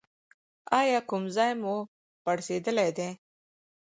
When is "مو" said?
1.61-1.75